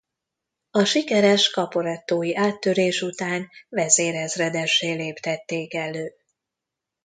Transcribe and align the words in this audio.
A 0.71 0.83
sikeres 0.83 1.49
caporettói 1.51 2.35
áttörés 2.35 3.01
után 3.01 3.49
vezérezredessé 3.69 4.91
léptették 4.93 5.73
elő. 5.73 6.11